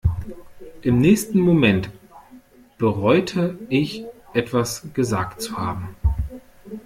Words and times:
Im 0.81 0.97
nächsten 0.97 1.39
Moment 1.39 1.91
bereute 2.79 3.59
ich, 3.69 4.03
etwas 4.33 4.87
gesagt 4.95 5.43
zu 5.43 5.59
haben. 5.59 5.95